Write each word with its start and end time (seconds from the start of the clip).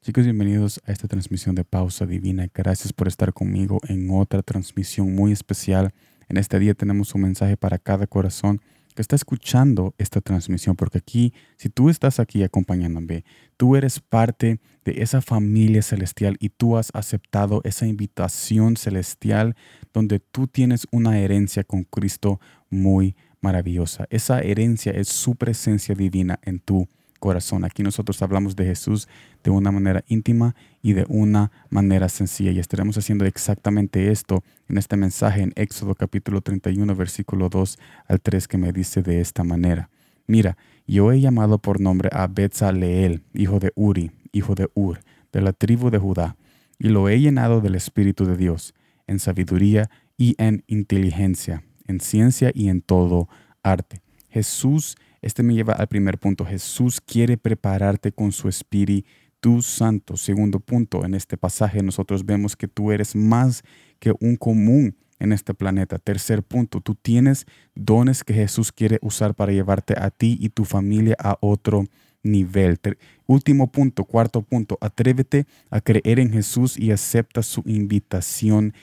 Chicos, 0.00 0.24
bienvenidos 0.24 0.80
a 0.86 0.92
esta 0.92 1.08
transmisión 1.08 1.56
de 1.56 1.64
Pausa 1.64 2.06
Divina. 2.06 2.48
Gracias 2.54 2.92
por 2.92 3.08
estar 3.08 3.32
conmigo 3.32 3.80
en 3.88 4.08
otra 4.12 4.42
transmisión 4.42 5.12
muy 5.12 5.32
especial. 5.32 5.92
En 6.28 6.36
este 6.36 6.60
día 6.60 6.72
tenemos 6.74 7.16
un 7.16 7.22
mensaje 7.22 7.56
para 7.56 7.78
cada 7.78 8.06
corazón 8.06 8.62
que 8.94 9.02
está 9.02 9.16
escuchando 9.16 9.94
esta 9.98 10.20
transmisión, 10.20 10.76
porque 10.76 10.98
aquí, 10.98 11.34
si 11.56 11.68
tú 11.68 11.90
estás 11.90 12.20
aquí 12.20 12.44
acompañándome, 12.44 13.24
tú 13.56 13.74
eres 13.74 13.98
parte 13.98 14.60
de 14.84 15.02
esa 15.02 15.20
familia 15.20 15.82
celestial 15.82 16.36
y 16.38 16.50
tú 16.50 16.76
has 16.76 16.90
aceptado 16.94 17.60
esa 17.64 17.84
invitación 17.86 18.76
celestial 18.76 19.56
donde 19.92 20.20
tú 20.20 20.46
tienes 20.46 20.86
una 20.92 21.18
herencia 21.18 21.64
con 21.64 21.82
Cristo 21.82 22.40
muy 22.70 23.16
maravillosa. 23.40 24.06
Esa 24.10 24.40
herencia 24.40 24.92
es 24.92 25.08
su 25.08 25.34
presencia 25.34 25.96
divina 25.96 26.38
en 26.44 26.60
tu 26.60 26.88
corazón. 27.18 27.64
Aquí 27.64 27.82
nosotros 27.82 28.20
hablamos 28.22 28.56
de 28.56 28.64
Jesús 28.64 29.08
de 29.44 29.50
una 29.50 29.70
manera 29.70 30.04
íntima 30.08 30.54
y 30.82 30.92
de 30.92 31.04
una 31.08 31.50
manera 31.70 32.08
sencilla. 32.08 32.50
Y 32.50 32.58
estaremos 32.58 32.96
haciendo 32.96 33.24
exactamente 33.24 34.10
esto 34.10 34.42
en 34.68 34.78
este 34.78 34.96
mensaje 34.96 35.42
en 35.42 35.52
Éxodo 35.56 35.94
capítulo 35.94 36.40
31, 36.40 36.94
versículo 36.94 37.48
2 37.48 37.78
al 38.06 38.20
3, 38.20 38.48
que 38.48 38.58
me 38.58 38.72
dice 38.72 39.02
de 39.02 39.20
esta 39.20 39.44
manera. 39.44 39.90
Mira, 40.26 40.56
yo 40.86 41.12
he 41.12 41.20
llamado 41.20 41.58
por 41.58 41.80
nombre 41.80 42.10
a 42.12 42.26
Betzaleel, 42.26 43.22
hijo 43.34 43.58
de 43.58 43.72
Uri, 43.74 44.10
hijo 44.32 44.54
de 44.54 44.68
Ur, 44.74 45.00
de 45.32 45.40
la 45.40 45.52
tribu 45.52 45.90
de 45.90 45.98
Judá, 45.98 46.36
y 46.78 46.88
lo 46.88 47.08
he 47.08 47.18
llenado 47.18 47.60
del 47.60 47.74
Espíritu 47.74 48.24
de 48.26 48.36
Dios, 48.36 48.74
en 49.06 49.18
sabiduría 49.18 49.90
y 50.16 50.34
en 50.38 50.64
inteligencia, 50.66 51.64
en 51.86 52.00
ciencia 52.00 52.50
y 52.54 52.68
en 52.68 52.82
todo 52.82 53.28
arte. 53.62 54.02
Jesús 54.28 54.96
este 55.22 55.42
me 55.42 55.54
lleva 55.54 55.74
al 55.74 55.88
primer 55.88 56.18
punto. 56.18 56.44
Jesús 56.44 57.00
quiere 57.00 57.36
prepararte 57.36 58.12
con 58.12 58.32
su 58.32 58.48
Espíritu 58.48 59.62
Santo. 59.62 60.16
Segundo 60.16 60.60
punto, 60.60 61.04
en 61.04 61.14
este 61.14 61.36
pasaje 61.36 61.82
nosotros 61.82 62.24
vemos 62.24 62.56
que 62.56 62.68
tú 62.68 62.92
eres 62.92 63.14
más 63.14 63.62
que 63.98 64.14
un 64.20 64.36
común 64.36 64.96
en 65.18 65.32
este 65.32 65.54
planeta. 65.54 65.98
Tercer 65.98 66.42
punto, 66.42 66.80
tú 66.80 66.94
tienes 66.94 67.46
dones 67.74 68.24
que 68.24 68.34
Jesús 68.34 68.72
quiere 68.72 68.98
usar 69.02 69.34
para 69.34 69.52
llevarte 69.52 69.94
a 69.98 70.10
ti 70.10 70.36
y 70.40 70.50
tu 70.50 70.64
familia 70.64 71.16
a 71.18 71.36
otro 71.40 71.84
nivel. 72.22 72.78
último 73.26 73.70
punto, 73.70 74.04
cuarto 74.04 74.42
punto, 74.42 74.78
atrévete 74.80 75.46
a 75.70 75.80
creer 75.80 76.18
en 76.18 76.32
Jesús 76.32 76.78
y 76.78 76.90
acepta 76.90 77.42
su 77.42 77.62
invitación 77.66 78.74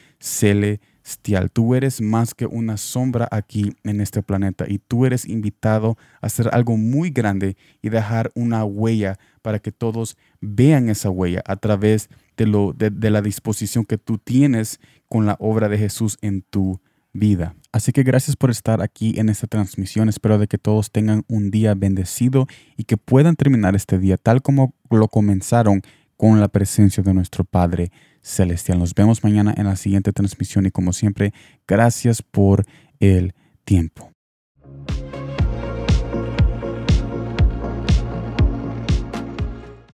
Tú 1.54 1.76
eres 1.76 2.02
más 2.02 2.34
que 2.34 2.46
una 2.48 2.78
sombra 2.78 3.28
aquí 3.32 3.74
en 3.84 4.02
este 4.02 4.24
planeta 4.24 4.66
y 4.68 4.80
tú 4.80 5.06
eres 5.06 5.26
invitado 5.28 5.98
a 6.22 6.28
hacer 6.28 6.50
algo 6.52 6.78
muy 6.78 7.12
grande 7.12 7.58
y 7.82 7.90
dejar 7.90 8.32
una 8.34 8.66
huella 8.66 9.20
para 9.42 9.60
que 9.60 9.72
todos 9.72 10.18
vean 10.42 10.90
esa 10.90 11.10
huella 11.10 11.44
a 11.46 11.58
través 11.58 12.10
de, 12.38 12.48
lo, 12.48 12.74
de, 12.74 13.10
la 13.12 13.22
disposición 13.22 13.86
que 13.86 13.98
tú 13.98 14.18
tienes 14.18 14.80
con 15.08 15.26
la 15.26 15.36
obra 15.40 15.70
de 15.70 15.78
Jesús 15.78 16.18
en 16.22 16.42
tu 16.42 16.80
vida. 17.14 17.56
Así 17.72 17.92
que 17.92 18.04
gracias 18.04 18.36
por 18.36 18.50
estar 18.50 18.82
aquí 18.82 19.20
en 19.20 19.30
esta 19.30 19.48
transmisión. 19.48 20.10
Espero 20.10 20.40
de 20.40 20.48
que 20.48 20.58
todos 20.58 20.92
tengan 20.92 21.24
un 21.28 21.52
día 21.52 21.76
bendecido 21.76 22.48
y 22.78 22.86
que 22.86 22.98
puedan 22.98 23.36
terminar 23.36 23.76
este 23.76 24.00
día 24.00 24.18
tal 24.18 24.42
como 24.42 24.74
lo 24.90 25.08
comenzaron 25.08 25.82
con 26.18 26.40
la 26.40 26.48
presencia 26.48 27.04
de 27.04 27.14
nuestro 27.14 27.44
Padre 27.44 27.92
Celestial. 28.26 28.80
Nos 28.80 28.96
vemos 28.96 29.24
mañana 29.24 29.54
en 29.56 29.66
la 29.66 29.76
siguiente 29.76 30.12
transmisión 30.12 30.66
y 30.66 30.72
como 30.72 30.94
siempre, 30.94 31.32
gracias 31.68 32.24
por 32.24 32.66
el 33.00 33.36
tiempo. 33.66 34.15